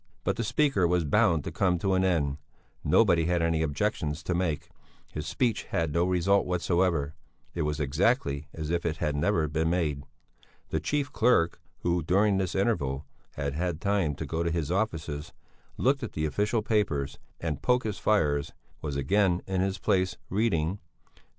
[0.23, 2.37] But the speaker was bound to come to an end;
[2.83, 4.69] nobody had any objections to make;
[5.13, 7.13] his speech had no result whatever;
[7.53, 10.03] it was exactly as if it had never been made.
[10.69, 15.33] The chief clerk, who during this interval had had time to go to his offices,
[15.77, 20.79] look at the official papers, and poke his fires, was again in his place, reading:
[21.13, 21.21] "72.